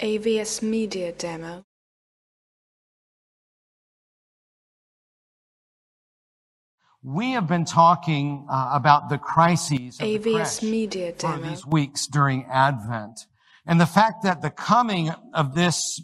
[0.00, 1.64] AVS Media Demo.
[7.02, 11.48] We have been talking uh, about the crises of the AVS creche Media for Demo.
[11.48, 13.20] these weeks during Advent.
[13.64, 16.02] And the fact that the coming of this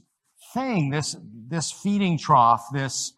[0.55, 1.17] thing, this,
[1.49, 3.13] this feeding trough, this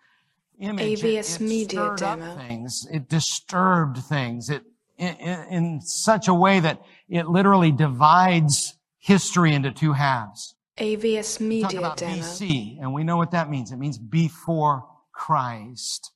[0.58, 2.36] image, AVS it, Media Demo.
[2.36, 2.86] things.
[2.90, 4.50] It disturbed things.
[4.50, 4.62] It,
[4.96, 5.16] in
[5.50, 10.53] in such a way that it literally divides history into two halves.
[10.78, 12.22] AVS We talk Media about Demo.
[12.22, 13.70] BC, and we know what that means.
[13.70, 16.10] It means before Christ.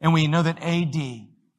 [0.00, 0.96] And we know that AD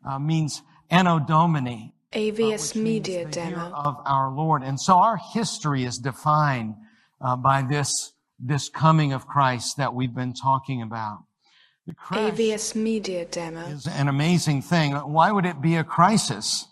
[0.07, 3.71] uh, means Anno Domini, uh, AVS means Media Demo.
[3.73, 4.63] of our Lord.
[4.63, 6.75] And so our history is defined
[7.21, 11.23] uh, by this, this coming of Christ that we've been talking about.
[11.85, 13.61] The AVS Media Demo.
[13.61, 14.93] is an amazing thing.
[14.93, 16.67] Why would it be a crisis?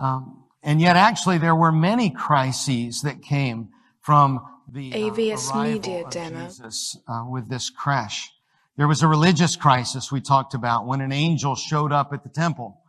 [0.00, 3.68] Um, and yet actually there were many crises that came
[4.00, 4.40] from
[4.72, 6.46] the uh, AVS arrival Media Demo.
[6.46, 8.30] Jesus uh, with this crash.
[8.76, 12.28] There was a religious crisis we talked about when an angel showed up at the
[12.28, 12.80] temple.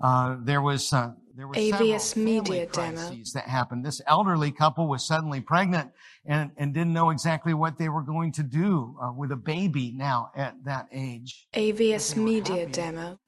[0.00, 3.10] Uh, there was uh, there were AVS Media Demo.
[3.34, 3.84] that happened.
[3.84, 5.90] This elderly couple was suddenly pregnant
[6.26, 9.92] and, and didn't know exactly what they were going to do uh, with a baby
[9.92, 11.46] now at that age.
[11.54, 12.66] AVS Media.
[12.66, 13.18] Demo.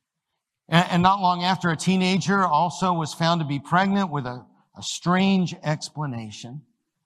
[0.69, 4.45] And, and not long after, a teenager also was found to be pregnant with a,
[4.77, 6.62] a strange explanation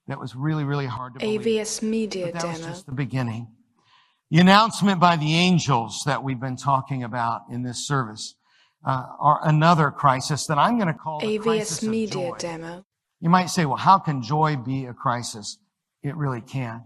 [0.09, 1.41] that was really, really hard to believe.
[1.43, 3.49] AVS Media But that was just the beginning.
[4.31, 8.35] The announcement by the angels that we've been talking about in this service
[8.85, 12.37] uh, are another crisis that I'm going to call the crisis AVS of Media joy.
[12.39, 12.85] Demo.
[13.21, 15.59] You might say, well, how can joy be a crisis?
[16.03, 16.85] It really can.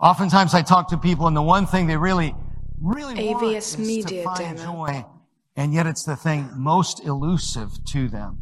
[0.00, 2.34] Oftentimes I talk to people and the one thing they really,
[2.80, 4.72] really want AVS is Media to find Demo.
[4.72, 5.04] joy.
[5.54, 8.41] And yet it's the thing most elusive to them.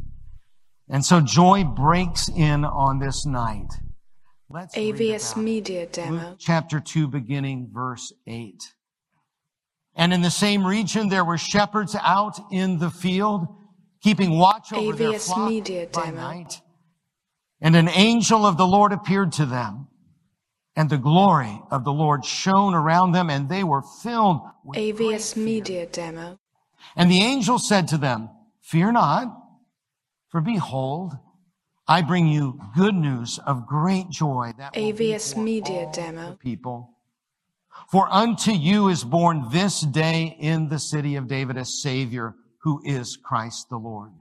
[0.90, 3.72] And so joy breaks in on this night.
[4.48, 5.40] Let's AVS it.
[5.40, 8.56] Media Luke chapter 2 beginning verse 8.
[9.94, 13.46] And in the same region there were shepherds out in the field,
[14.02, 16.20] keeping watch over their AVS flock Media by Demo.
[16.20, 16.60] night.
[17.60, 19.86] And an angel of the Lord appeared to them,
[20.74, 25.36] and the glory of the Lord shone around them, and they were filled with AVS.
[25.36, 26.38] Media Demo.
[26.96, 28.30] And the angel said to them,
[28.62, 29.28] Fear not,
[30.30, 31.14] for behold,
[31.88, 35.92] I bring you good news of great joy that will be AVS for Media all
[35.92, 36.30] Demo.
[36.30, 36.90] the people.
[37.90, 42.80] For unto you is born this day in the city of David a Savior who
[42.84, 44.12] is Christ the Lord.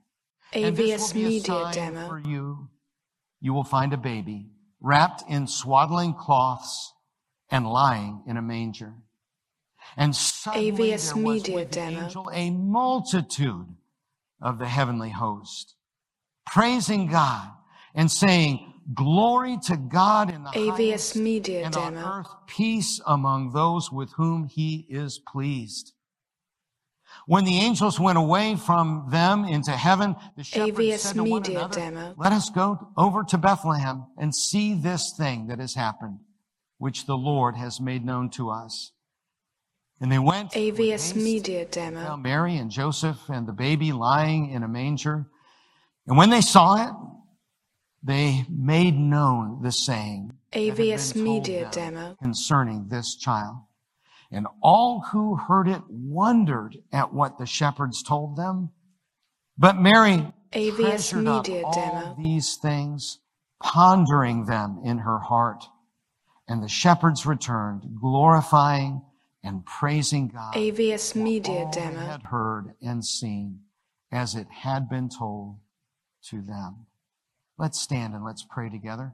[0.53, 2.07] AVS will be a Media Demo.
[2.07, 2.69] for you.
[3.41, 4.47] You will find a baby
[4.81, 6.93] wrapped in swaddling cloths
[7.51, 8.93] and lying in a manger.
[9.97, 12.01] And suddenly AVS there was Media Demo.
[12.01, 13.67] angel a multitude
[14.41, 15.75] of the heavenly host,
[16.51, 17.49] praising God
[17.93, 23.51] and saying, Glory to God in the AVS highest, Media and on earth peace among
[23.51, 25.93] those with whom he is pleased.
[27.27, 31.45] When the angels went away from them into heaven, the shepherds AVS said to one
[31.45, 32.13] another, Demo.
[32.17, 36.19] let us go over to Bethlehem and see this thing that has happened,
[36.79, 38.91] which the Lord has made known to us.
[40.01, 42.17] And they went AVS Media Demo.
[42.17, 45.27] Mary and Joseph and the baby lying in a manger.
[46.09, 46.93] And when they saw it,
[48.01, 52.17] they made known the saying AVS Media Demo.
[52.19, 53.57] concerning this child.
[54.31, 58.71] And all who heard it wondered at what the shepherds told them.
[59.55, 62.15] But Mary AVS Media all Demo.
[62.17, 63.19] these things,
[63.61, 65.63] pondering them in her heart.
[66.47, 69.03] And the shepherds returned, glorifying
[69.43, 71.99] and praising God AVS Media Demo.
[71.99, 73.59] had heard and seen
[74.11, 75.59] as it had been told
[76.25, 76.85] to them.
[77.57, 79.13] Let's stand and let's pray together.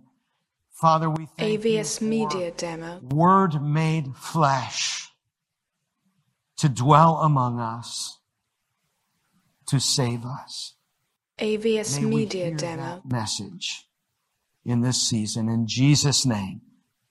[0.72, 3.00] Father, we thank AVS you Media Demo.
[3.02, 5.10] Word made flesh
[6.58, 8.20] to dwell among us,
[9.68, 10.76] to save us.
[11.40, 13.02] AVS May Media Demo.
[13.06, 13.86] message
[14.66, 15.50] in this season.
[15.50, 16.62] In Jesus' name,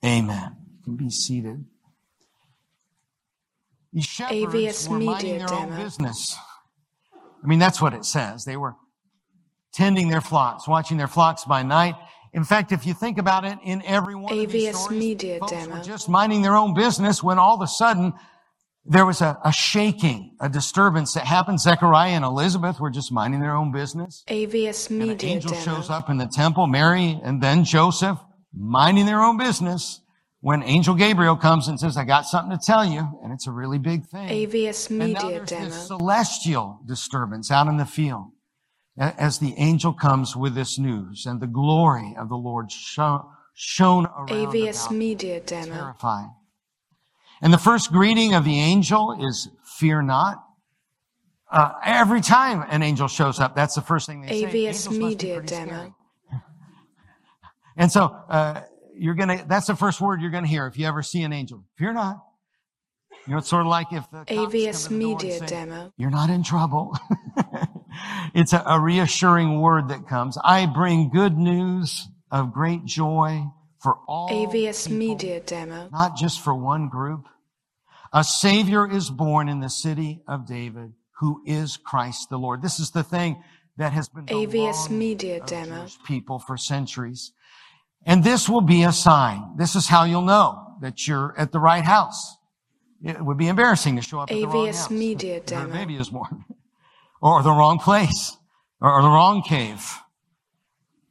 [0.05, 0.57] amen.
[0.77, 1.65] You can be seated.
[3.95, 5.77] AVS Media Demo.
[5.83, 6.37] business.
[7.43, 8.45] I mean, that's what it says.
[8.45, 8.75] They were
[9.75, 11.97] tending their flocks, watching their flocks by night.
[12.33, 15.39] In fact, if you think about it, in every one of these AVS stories, Media
[15.39, 15.77] folks Demo.
[15.77, 18.13] were just minding their own business when all of a sudden
[18.85, 21.61] there was a, a shaking, a disturbance that happened.
[21.61, 24.25] Zechariah and Elizabeth were just minding their own business.
[24.29, 25.63] AVS And an Media angel Demo.
[25.63, 28.19] shows up in the temple, Mary and then Joseph,
[28.53, 30.01] minding their own business.
[30.41, 33.51] When Angel Gabriel comes and says, I got something to tell you, and it's a
[33.51, 34.29] really big thing.
[34.29, 35.65] AVS and now Media there's Demo.
[35.65, 38.27] this celestial disturbance out in the field
[38.99, 43.27] as the angel comes with this news and the glory of the Lord shone,
[44.07, 45.75] around AVS Media Demo.
[45.75, 46.33] terrifying.
[47.43, 50.43] And the first greeting of the angel is fear not.
[51.51, 54.47] Uh, every time an angel shows up, that's the first thing they say.
[54.47, 55.95] AVS must be Media Demo.
[57.77, 58.61] And so, uh,
[58.97, 61.65] you're gonna, that's the first word you're gonna hear if you ever see an angel.
[61.77, 62.23] Fear not.
[63.27, 65.47] You know, it's sort of like if the AVS to the door and Media say,
[65.47, 65.93] Demo.
[65.97, 66.97] You're not in trouble.
[68.35, 70.39] it's a, a reassuring word that comes.
[70.43, 73.45] I bring good news of great joy
[73.81, 75.89] for all AVS people, Media Demo.
[75.93, 77.27] not just for one group.
[78.13, 82.63] A savior is born in the city of David, who is Christ the Lord.
[82.63, 83.43] This is the thing
[83.77, 85.81] that has been the AVS Media Demo.
[85.81, 87.33] Jewish people for centuries.
[88.07, 89.57] And this will be a sign.
[89.57, 92.37] This is how you'll know that you're at the right house.
[93.03, 94.91] It would be embarrassing to show up at the wrong AVS house.
[94.91, 95.73] Media Demo.
[95.73, 96.45] baby is born.
[97.25, 98.37] Or the wrong place.
[98.81, 99.83] Or, the wrong cave.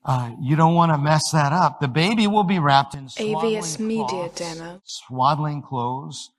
[0.05, 1.79] Uh, you don't want to mess that up.
[1.79, 4.81] The baby will be wrapped in swaddling AVS Media cloths, Demo.
[4.85, 6.29] swaddling clothes.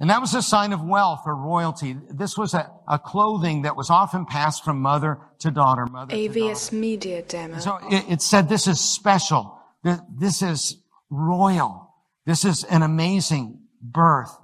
[0.00, 1.96] And that was a sign of wealth or royalty.
[2.10, 6.28] This was a, a clothing that was often passed from mother to daughter, mother to
[6.28, 6.40] daughter.
[6.40, 7.58] AVS Media Demo.
[7.60, 9.56] So it, it said this is special.
[9.84, 10.76] Th- This is
[11.10, 11.94] royal.
[12.26, 14.36] This is an amazing birth.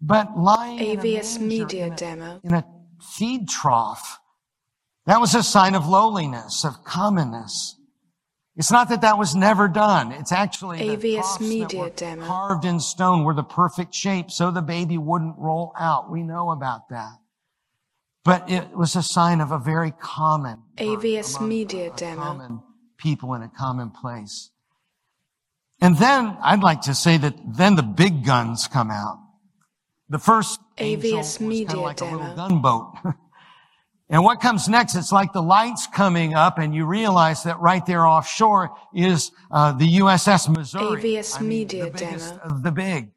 [0.00, 2.40] But lying in a manger, Media in a- Demo.
[2.44, 2.64] in a
[3.04, 4.18] feed trough,
[5.06, 7.76] that was a sign of lowliness, of commonness.
[8.56, 10.12] It's not that that was never done.
[10.12, 12.24] It's actually AVS Media Demo.
[12.24, 16.10] carved in stone were the perfect shape so the baby wouldn't roll out.
[16.10, 17.18] We know about that.
[18.24, 22.22] But it was a sign of a very common AVS Media Demo.
[22.22, 22.62] common
[22.96, 24.50] people in a common place.
[25.80, 29.18] And then I'd like to say that then the big guns come out.
[30.08, 32.94] The first AVS Media of like a little gunboat.
[34.10, 34.94] and what comes next?
[34.94, 39.72] It's like the lights coming up, and you realize that right there offshore is uh,
[39.72, 41.00] the USS Missouri.
[41.00, 42.58] AVS I mean, Media the biggest Demo.
[42.60, 43.10] the big.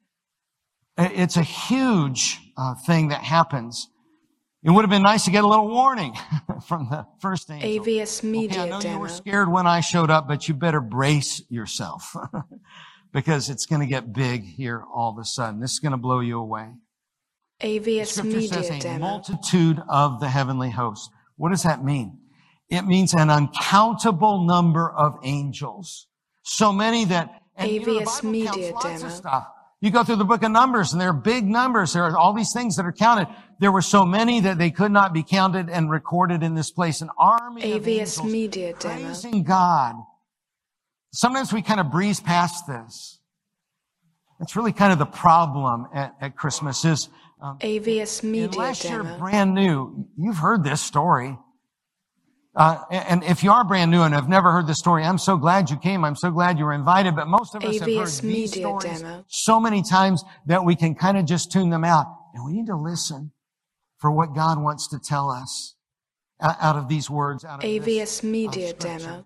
[0.98, 3.90] It's a huge uh, thing that happens.
[4.64, 6.14] It would have been nice to get a little warning
[6.68, 7.84] from the first angel.
[7.84, 10.82] AVS Media Okay, I know you were scared when I showed up, but you better
[10.82, 12.16] brace yourself
[13.14, 15.60] because it's going to get big here all of a sudden.
[15.60, 16.70] This is going to blow you away.
[17.62, 19.00] AVS scripture says a Demo.
[19.00, 21.10] multitude of the heavenly host.
[21.38, 22.20] What does that mean?
[22.70, 26.08] It means an uncountable number of angels.
[26.44, 29.10] So many that, and you know, Media of Demo.
[29.10, 29.48] stuff.
[29.80, 31.94] You go through the book of Numbers and there are big numbers.
[31.94, 33.28] There are all these things that are counted.
[33.60, 37.02] There were so many that they could not be counted and recorded in this place.
[37.02, 39.06] An army of AVS angels Media Demo.
[39.06, 39.96] praising God.
[41.12, 43.20] Sometimes we kind of breeze past this.
[44.40, 47.10] That's really kind of the problem at, at Christmas is
[47.42, 49.18] um, AVS Media unless you're Demo.
[49.18, 51.38] brand new, you've heard this story.
[52.56, 55.38] Uh, and if you are brand new and have never heard this story, I'm so
[55.38, 56.04] glad you came.
[56.04, 57.16] I'm so glad you were invited.
[57.16, 59.26] But most of us have heard AVS these stories Demo.
[59.28, 62.08] so many times that we can kind of just tune them out.
[62.34, 63.32] And we need to listen
[64.00, 65.76] for what God wants to tell us
[66.42, 67.46] out of these words.
[67.46, 68.74] Out of AVS uh, Media.
[68.74, 69.26] Demo.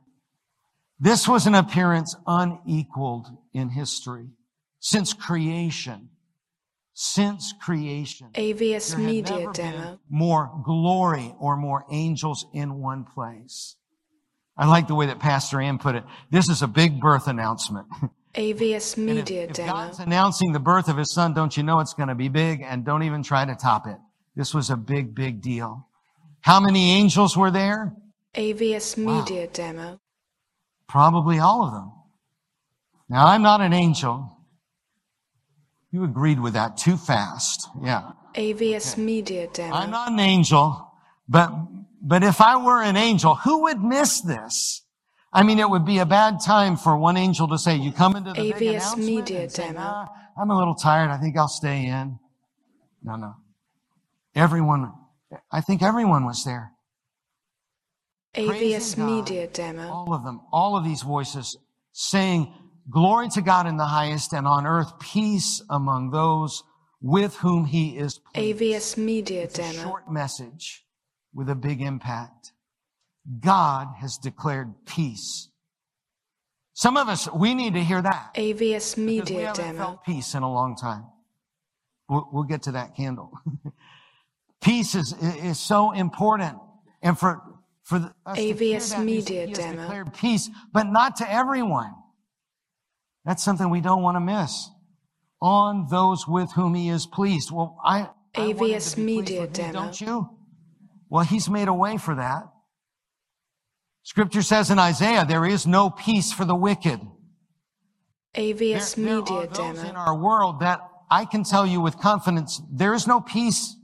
[1.03, 4.27] This was an appearance unequaled in history
[4.80, 6.09] since creation.
[6.94, 8.30] Since creation.
[8.36, 10.00] AVS Media Demo.
[10.07, 13.77] more glory or more angels in one place.
[14.56, 16.03] I like the way that Pastor Ann put it.
[16.30, 17.88] This is a big birth announcement.
[18.36, 19.71] AVS And if, Media if Demo.
[19.71, 22.62] God's announcing the birth of his son, don't you know it's going to be big?
[22.62, 23.98] And don't even try to top it.
[24.36, 25.88] This was a big, big deal.
[26.41, 27.96] How many angels were there?
[28.36, 29.20] AVS Wow.
[29.20, 30.00] Media Demo.
[30.91, 31.93] Probably all of them.
[33.07, 34.38] Now, I'm not an angel.
[35.89, 37.69] You agreed with that too fast.
[37.81, 38.12] Yeah.
[38.36, 39.74] AVS Media Demo.
[39.74, 40.91] I'm not an angel,
[41.29, 41.50] but,
[42.01, 44.81] but if I were an angel, who would miss this?
[45.31, 48.17] I mean, it would be a bad time for one angel to say, you come
[48.17, 49.79] into the big AVS announcement Media and say, Demo.
[49.79, 50.07] "Nah,
[50.38, 51.10] I'm a little tired.
[51.10, 52.19] I think I'll stay in.
[53.01, 53.36] No, no.
[54.36, 54.91] Everyone,
[55.50, 56.74] I think everyone was there.
[58.36, 59.06] AVS God.
[59.06, 59.90] Media Demo.
[59.90, 61.58] All of them, all of these voices
[61.92, 62.54] saying,
[62.90, 66.64] glory to God in the highest and on earth peace among those
[67.02, 68.60] with whom he is pleased.
[68.60, 69.84] AVS Media It's a Demo.
[69.84, 70.86] short message
[71.34, 72.54] with a big impact.
[73.40, 75.50] God has declared peace.
[76.74, 78.34] Some of us, we need to hear that.
[78.36, 79.78] AVS because we Media haven't Demo.
[79.78, 81.06] felt peace in a long time.
[82.08, 83.32] We'll, we'll get to that candle.
[84.62, 86.58] peace is, is so important.
[87.02, 87.42] And for,
[87.84, 89.82] for the, us to hear AVS that, Media he Demo.
[89.82, 91.94] declared peace, but not to everyone.
[93.26, 94.70] That's something we don't want to miss.
[95.42, 97.52] On those with whom he is pleased.
[97.52, 99.74] Well, I, I want him to AVS pleased Media me, Demo.
[99.74, 100.30] don't you?
[101.10, 102.44] Well, he's made a way for that.
[104.04, 107.00] Scripture says in Isaiah, there is no peace for the wicked.
[108.36, 111.98] AVS there, there Media are those in our world that I can tell you with
[111.98, 113.76] confidence, there is no peace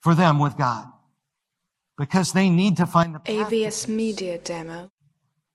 [0.00, 0.91] for them with God
[2.02, 3.48] because they need to find the path.
[3.48, 3.86] AVS.
[3.86, 4.90] Media Demo.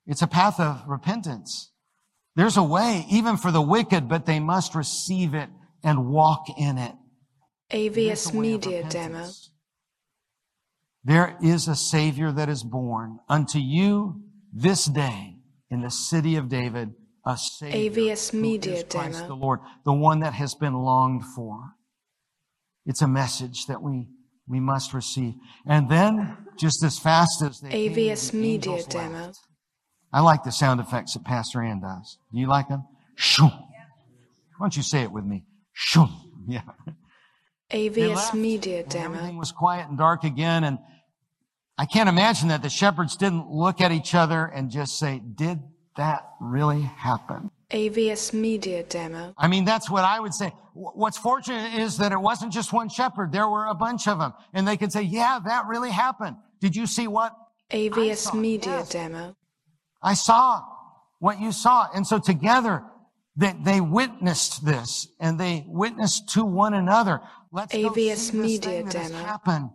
[0.05, 1.73] It's a path of repentance.
[2.37, 5.49] There's a way even for the wicked, but they must receive it
[5.83, 6.93] and walk in it.
[7.73, 9.27] AVS a way of Media Demo.
[11.03, 14.21] There is a Savior that is born unto you
[14.53, 15.39] this day
[15.69, 16.93] in the city of David,
[17.25, 19.27] a Savior AVS Media is Christ Demo.
[19.27, 21.73] the Lord, the one that has been longed for.
[22.85, 24.07] It's a message that we,
[24.47, 25.33] we must receive.
[25.65, 29.25] And then, just as fast as they AVS the Media Demo.
[29.27, 29.39] left.
[30.13, 32.17] I like the sound effects that Pastor Ann does.
[32.33, 32.85] Do you like them?
[33.15, 33.45] Shoo.
[33.45, 35.43] Why don't you say it with me?
[35.73, 36.07] Shoo.
[36.49, 36.61] Yeah.
[37.71, 40.63] AVS Media and Everything was quiet and dark again.
[40.63, 40.79] And
[41.77, 45.59] I can't imagine that the shepherds didn't look at each other and just say, did
[45.97, 47.51] that really happen?
[47.71, 49.33] AVS Media Demo.
[49.37, 50.53] I mean, that's what I would say.
[50.73, 53.31] What's fortunate is that it wasn't just one shepherd.
[53.31, 54.33] There were a bunch of them.
[54.53, 56.37] And they could say, yeah, that really happened.
[56.61, 57.33] Did you see what
[57.71, 58.89] AVS Media yes.
[58.89, 59.35] Demo.
[60.01, 60.63] I saw?
[61.19, 61.87] What you saw.
[61.93, 62.83] And so together
[63.35, 67.21] they, they witnessed this and they witnessed to one another.
[67.51, 69.23] Let's go see AVS Media thing that has Demo.
[69.23, 69.69] happened.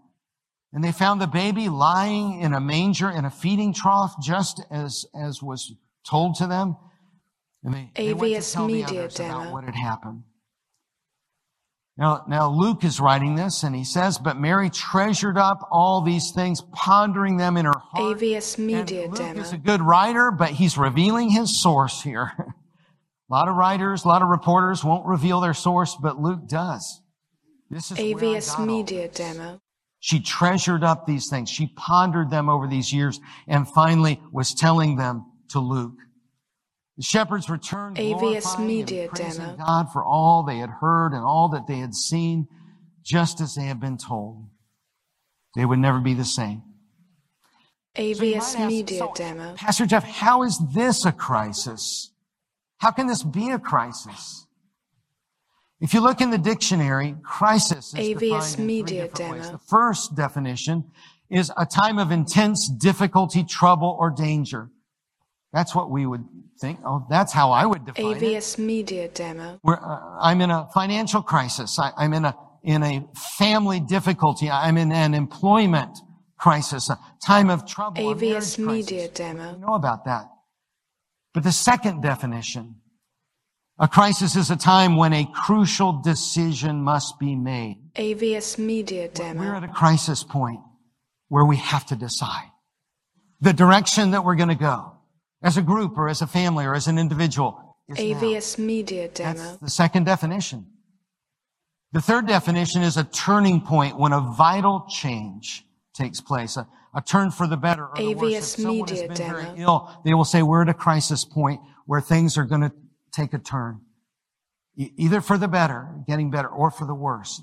[0.73, 5.05] And they found the baby lying in a manger in a feeding trough, just as,
[5.15, 5.75] as was
[6.09, 6.77] told to them.
[7.65, 9.53] And they, they went to AVS the Media about Demo.
[9.53, 10.25] what had happened.
[11.97, 16.33] Now, now Luke is writing this and he says, but Mary treasured up all these
[16.33, 18.19] things, pondering them in her heart.
[18.19, 19.41] AVS Media And Luke Demo.
[19.41, 22.33] is a good writer, but he's revealing his source here.
[22.39, 27.03] a lot of writers, a lot of reporters won't reveal their source, but Luke does.
[27.71, 29.09] This is AVS Media.
[29.09, 29.61] Demo.
[30.01, 31.49] She treasured up these things.
[31.49, 35.95] She pondered them over these years and finally was telling them to Luke.
[36.97, 39.57] The shepherds returned AVS Media and praising Demo.
[39.57, 42.49] God for all they had heard and all that they had seen,
[43.03, 44.49] just as they had been told.
[45.55, 46.63] They would never be the same.
[47.97, 49.55] So AVS ask, Media so, Demo.
[49.55, 52.13] Pastor Jeff, how is this a crisis?
[52.79, 54.47] How can this be a crisis?
[55.81, 59.47] If you look in the dictionary, crisis is AVS defined in three Media different ways.
[59.47, 59.59] Demo.
[59.59, 60.85] The first definition
[61.31, 64.71] is a time of intense difficulty, trouble, or danger.
[65.53, 66.25] That's what we would
[66.61, 66.81] think.
[66.85, 68.21] Oh, that's how I would define it.
[68.21, 69.61] AVS Media Demo.
[69.63, 71.79] We're, uh, I'm in a financial crisis.
[71.79, 73.05] I, I'm in a in a
[73.39, 74.49] family difficulty.
[74.49, 75.99] I'm in an employment
[76.39, 78.03] crisis, a time of trouble.
[78.03, 79.15] AVS Media crisis.
[79.15, 79.55] Demo.
[79.55, 80.27] We know about that.
[81.35, 82.77] But the second definition,
[83.79, 87.79] a crisis is a time when a crucial decision must be made.
[87.97, 89.41] AVS Media Demo.
[89.41, 90.61] We're at a crisis point
[91.29, 92.49] where we have to decide
[93.41, 94.92] the direction that we're going to go
[95.43, 97.77] as a group or as a family or as an individual.
[97.89, 98.21] is now.
[98.21, 100.67] AVS Media That's the second definition.
[101.93, 107.03] The third definition is a turning point when a vital change takes place, a, a
[107.03, 108.59] turn for the better or the worse.
[108.59, 109.35] If AVS Media been Demo.
[109.43, 112.73] very ill, they will say, we're at a crisis point where things are going to
[113.11, 113.81] take a turn.
[114.77, 117.43] E- Either for the better, getting better, or for the worse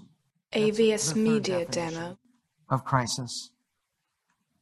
[0.53, 1.65] AVS the Media.
[1.65, 2.17] Demo.
[2.69, 3.51] of crisis.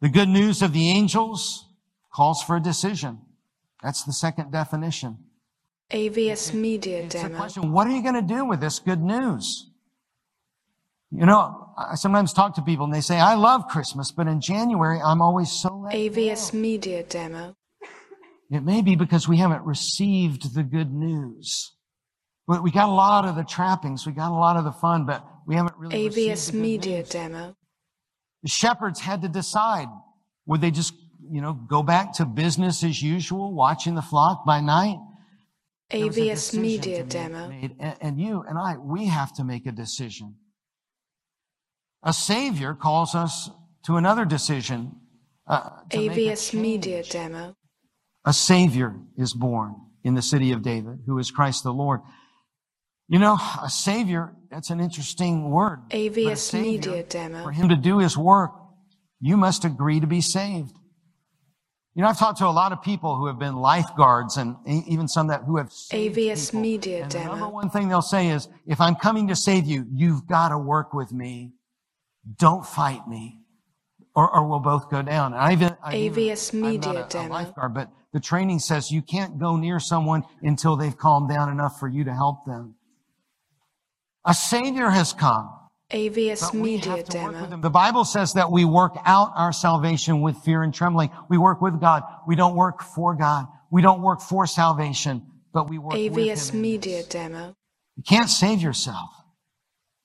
[0.02, 1.66] The good news of the angels
[2.14, 3.20] calls for a decision.
[3.84, 5.18] That's the second definition.
[5.92, 7.38] AVS Media It's a Demo.
[7.38, 9.72] question, what are you going to do with this good news?
[11.12, 14.42] You know, I sometimes talk to people and they say, I love Christmas, but in
[14.42, 17.56] January, I'm always so AVS down." Media Demo.
[18.50, 21.74] It may be because we haven't received the good news.
[22.48, 25.06] We we got a lot of the trappings, we got a lot of the fun,
[25.06, 27.10] but we haven't really received AVS Media news.
[27.10, 27.56] Demo.
[28.44, 29.88] The shepherds had to decide,
[30.46, 30.94] would they just,
[31.32, 34.98] you know, go back to business as usual, watching the flock by night?
[35.90, 37.48] There was a AVS Media Demo.
[37.48, 40.36] made, and, you and I, we have to make a decision.
[42.04, 43.50] A savior calls us
[43.86, 44.92] to another decision.
[45.48, 47.04] Uh, to AVS Media.
[47.04, 47.56] Demo.
[48.26, 52.02] A savior is born in the city of David, who is Christ the Lord.
[53.08, 55.80] You know, a savior, that's an interesting word.
[55.92, 57.06] AVS Media
[57.44, 58.52] For him to do his work,
[59.22, 60.77] you must agree to be saved.
[61.98, 65.08] You know, I've talked to a lot of people who have been lifeguards and even
[65.08, 66.62] some that who have AVS people.
[66.62, 69.84] Media and the number one thing they'll say is, if I'm coming to save you,
[69.92, 71.54] you've got to work with me.
[72.38, 73.40] Don't fight me.
[74.14, 75.34] Or, or we'll both go down.
[75.34, 79.02] And I've even- AVS I'm not Media a- a lifeguard, but the training says you
[79.02, 82.76] can't go near someone until they've calmed down enough for you to help them.
[84.24, 85.50] A savior has come.
[85.92, 87.62] AVS Media have to work with Demo.
[87.62, 91.10] The Bible says that we work out our salvation with fear and trembling.
[91.30, 92.04] We work with God.
[92.28, 93.48] We don't work for God.
[93.72, 95.22] We don't work for salvation.
[95.54, 97.04] but we work with AVS Media.
[97.04, 97.56] Demo.
[97.96, 99.10] You can't save yourself,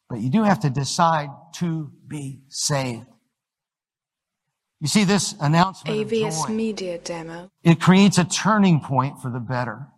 [0.09, 3.07] but you do have to decide to be saved.
[4.81, 7.51] You see, this announcement AVS Media Demo.
[7.62, 9.89] it creates a turning point for the better.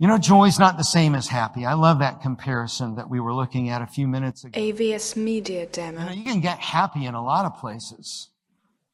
[0.00, 1.66] You know, joy's not the same as happy.
[1.66, 4.58] I love that comparison that we were looking at a few minutes ago.
[4.58, 6.12] AVS Media You know, Demo.
[6.12, 8.30] you can get happy in a lot of places.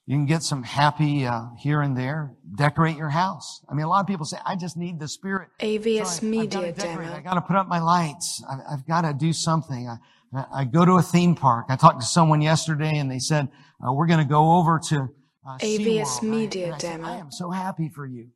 [0.07, 2.35] You can get some happy uh, here and there.
[2.57, 3.63] Decorate your house.
[3.69, 6.17] I mean, a lot of people say, "I just need the spirit." AVS So I-
[6.17, 7.15] I've Media gotta.
[7.15, 8.43] I got to put up my lights.
[8.51, 9.89] I, I've got to do something.
[9.89, 11.67] I, I go to a theme park.
[11.69, 13.49] I talked to someone yesterday, and they said
[13.81, 15.09] uh, we're going to go over to
[15.49, 16.23] uh, AVS SeaWorld.
[16.23, 17.09] Media I said, Demo.
[17.09, 18.31] I am so happy for you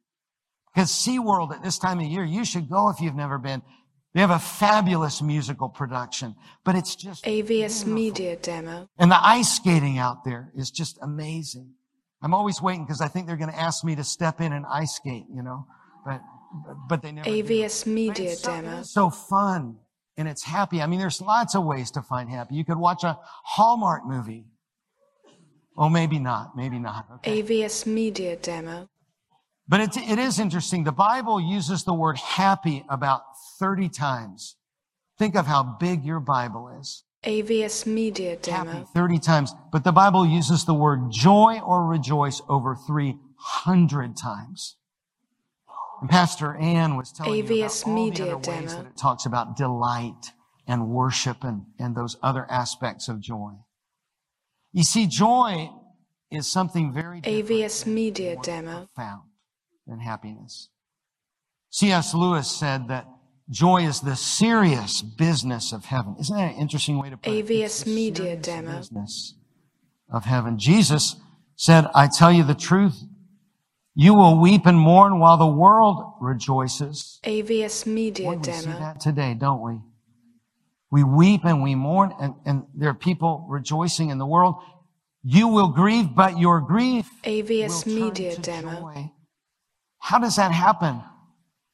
[0.75, 3.63] because SeaWorld at this time of year, you should go if you've never been.
[4.15, 6.35] They have a fabulous musical production,
[6.65, 7.93] but it's just AVS beautiful.
[7.93, 8.89] Media Demo.
[8.99, 11.75] And the ice skating out there is just amazing.
[12.23, 14.67] I'm always waiting because I think they're going to ask me to step in and
[14.67, 15.65] ice skate, you know,
[16.05, 16.21] but,
[16.67, 17.29] but, but they never.
[17.31, 18.81] AVS But Media it's so, Demo.
[18.81, 19.77] it's so fun
[20.17, 20.83] and it's happy.
[20.83, 22.57] I mean, there's lots of ways to find happy.
[22.57, 24.45] You could watch a Hallmark movie.
[25.79, 26.57] Oh, maybe not.
[26.57, 27.07] Maybe not.
[27.17, 27.43] Okay.
[27.43, 28.89] AVS Media Demo.
[29.71, 30.83] But it, it is interesting.
[30.83, 33.23] The Bible uses the word happy about
[33.61, 34.57] 30 times.
[35.17, 37.05] Think of how big your Bible is.
[37.25, 38.85] AVS Media happy Demo.
[38.93, 44.75] 30 times, but the Bible uses the word joy or rejoice over 300 times.
[46.01, 48.83] And Pastor Ann was telling you about AVS all the Media other ways Demo.
[48.83, 50.33] that it talks about delight
[50.67, 53.53] and worship and, and those other aspects of joy.
[54.73, 55.71] You see, joy
[56.29, 58.89] is something very different AVS Media Demo.
[58.93, 59.30] profound
[59.91, 60.71] than happiness.
[61.71, 62.15] C.S.
[62.15, 63.07] Lewis said that
[63.51, 66.17] joy is the serious business of heaven.
[66.19, 67.47] Isn't that an interesting way to put it?
[67.47, 68.79] AVS Media Demo.
[68.79, 69.35] business
[70.11, 70.59] of heaven.
[70.59, 71.17] Jesus
[71.57, 73.03] said, I tell you the truth.
[73.95, 77.21] You will weep and mourn while the world rejoices.
[77.25, 78.79] AVS Media Boy, we see Demo.
[78.79, 79.81] that today, don't we?
[80.93, 84.57] We weep and we mourn and, and there are people rejoicing in the world.
[85.23, 88.81] You will grieve, but your grief AVS Media Demo.
[88.81, 89.11] joy.
[90.01, 91.03] How does that happen?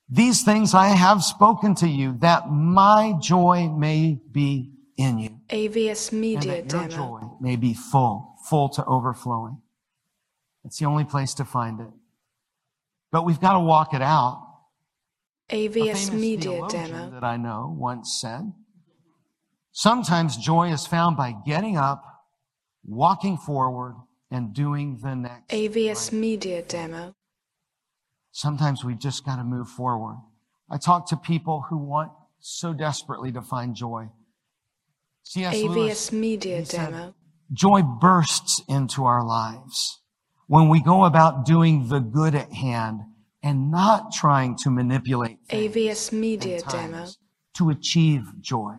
[0.09, 6.13] These things I have spoken to you that my joy may be in you AVS
[6.13, 6.95] and Media that your Demo.
[6.95, 9.61] joy may be full, full to overflowing.
[10.65, 11.91] It's the only place to find it.
[13.13, 14.43] But we've got to walk it out.
[15.51, 17.11] AVS Media Demo.
[17.11, 18.53] that I know once said,
[19.71, 22.03] sometimes joy is found by getting up,
[22.85, 23.95] walking forward,
[24.31, 25.51] and doing the next.
[25.51, 26.21] AVS right.
[26.21, 27.15] Media Demo.
[28.37, 30.19] Sometimes we've just got to move forward.
[30.71, 34.11] I talk to people who want so desperately to find joy.
[35.23, 35.55] C.S.
[35.63, 37.15] Lewis, AVS Media he said, Demo.
[37.51, 40.01] joy bursts into our lives
[40.49, 43.01] when we go about doing the good at hand
[43.43, 47.07] and not trying to manipulate things AVS Media times Demo.
[47.55, 48.75] to achieve joy.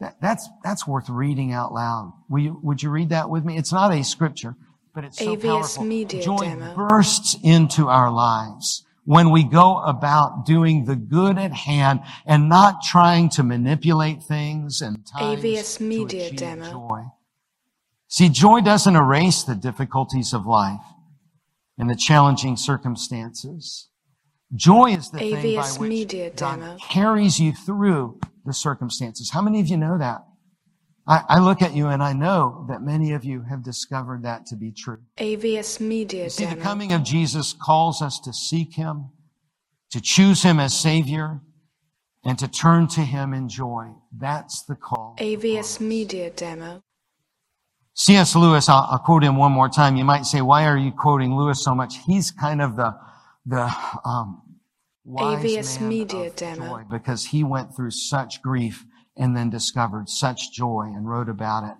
[0.00, 2.12] That, that's, that's worth reading out loud.
[2.28, 3.56] Will you, would you read that with me?
[3.56, 4.56] It's not a scripture,
[4.94, 5.84] but it's so AVS powerful.
[5.84, 6.74] Media Joy Demo.
[6.74, 12.82] bursts into our lives when we go about doing the good at hand and not
[12.82, 16.70] trying to manipulate things and times AVS to Media achieve Demo.
[16.70, 17.00] joy.
[18.08, 20.80] See, joy doesn't erase the difficulties of life
[21.76, 23.88] and the challenging circumstances.
[24.54, 26.76] Joy is the thing by which Media God Demo.
[26.78, 29.30] carries you through the circumstances.
[29.30, 30.20] How many of you know that?
[31.06, 34.46] I, I look at you and I know that many of you have discovered that
[34.46, 34.98] to be true.
[35.18, 39.10] AVS Media You see, the coming of Jesus calls us to seek Him,
[39.90, 41.40] to choose Him as Savior,
[42.24, 43.92] and to turn to Him in joy.
[44.16, 45.16] That's the call.
[45.18, 46.82] AVS Media Demo.
[47.96, 48.34] C.S.
[48.34, 49.94] Lewis, I'll, I'll quote him one more time.
[49.94, 51.98] You might say, why are you quoting Lewis so much?
[52.04, 52.92] He's kind of the,
[53.46, 53.72] the,
[54.04, 54.42] um,
[55.06, 56.66] AVS Media Demo.
[56.66, 58.84] joy because he went through such grief
[59.16, 61.76] and then discovered such joy and wrote about it.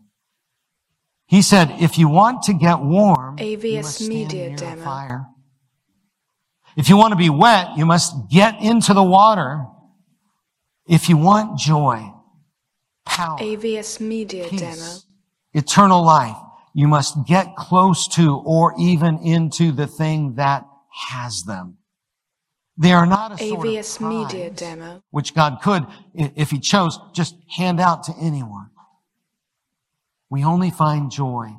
[1.26, 4.82] He said, if you want to get warm, you AVS Media Demo.
[4.82, 5.26] fire.
[6.76, 9.64] If you want to be wet, you must get into the water.
[10.86, 12.12] If you want joy,
[13.06, 14.58] power, AVS Media Demo.
[14.58, 15.06] peace,
[15.54, 16.36] eternal life,
[16.74, 20.66] you must get close to or even into the thing that
[21.10, 21.78] has them.
[22.76, 25.02] They are not a sort AVS of Media Demo.
[25.10, 28.70] which God could, if He chose, just hand out to anyone.
[30.28, 31.56] We only find joy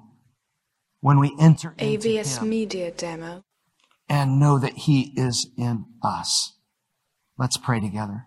[0.99, 3.43] when we enter into AVS Him Media Demo.
[4.09, 6.53] and know that He is in us.
[7.37, 8.25] Let's pray together.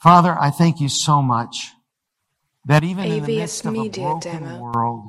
[0.00, 1.72] Father, I thank you so much
[2.64, 4.60] that even in the AVS midst of a Media broken Demo.
[4.60, 5.04] world,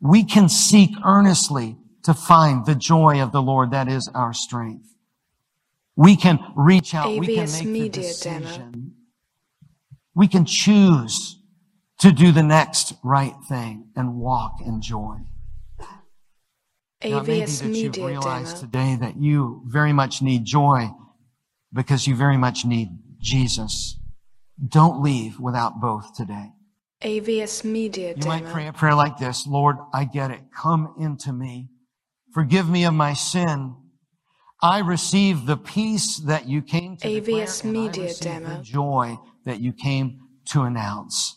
[0.00, 4.94] we can seek earnestly to find the joy of the Lord that is our strength.
[5.98, 7.08] We can reach out.
[7.18, 8.38] we can make the Media Demo.
[8.38, 8.92] decision.
[10.14, 11.42] We can choose
[11.98, 15.16] to do the next right thing and walk in joy.
[15.80, 15.86] Now,
[17.02, 18.66] it may be AVS that you've Media realized Demo.
[18.66, 20.88] today that you very much need joy
[21.72, 23.98] because you very much need Jesus.
[24.64, 26.52] Don't leave without both today.
[27.02, 29.48] AVS Media You might pray a prayer like this.
[29.48, 30.42] Lord, I get it.
[30.56, 31.70] Come into me.
[32.32, 33.74] Forgive me of my sin.
[34.62, 38.56] I receive the peace that you came to declare, AVS and I Media receive Demo.
[38.56, 41.36] the joy that you came to announce.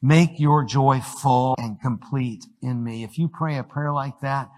[0.00, 3.04] Make your joy full and complete in me.
[3.04, 4.48] If you pray a prayer like that,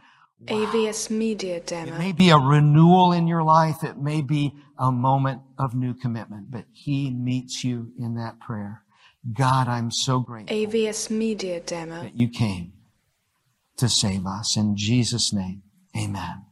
[0.47, 1.95] AVS Media Demo.
[1.95, 3.83] it may be a renewal in your life.
[3.83, 8.83] It may be a moment of new commitment, but He meets you in that prayer.
[9.33, 12.03] God, I'm so grateful AVS Media Demo.
[12.03, 12.75] that you came
[13.79, 14.57] to save us.
[14.57, 15.63] In Jesus' name,
[15.97, 16.45] amen.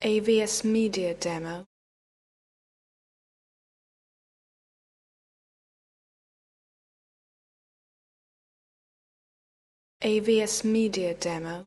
[0.00, 1.64] AVS Media Demo.
[10.00, 11.64] AVS Media Demo.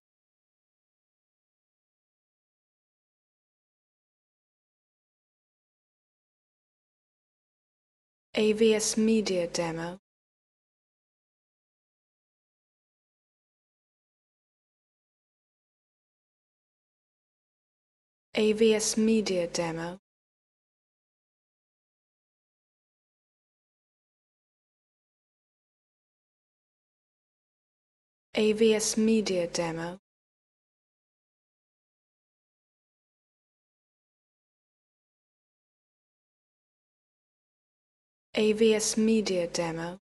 [8.33, 9.99] AVS Media Demo.
[18.33, 19.97] AVS Media Demo.
[28.33, 29.97] AVS Media Demo.
[38.33, 39.99] AVS Media Demo.